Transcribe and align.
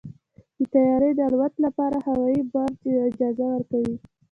د 0.57 0.59
طیارې 0.73 1.09
د 1.15 1.19
الوت 1.29 1.53
لپاره 1.65 1.97
هوايي 2.07 2.41
برج 2.53 2.77
اجازه 3.09 3.45
ورکوي. 3.53 3.95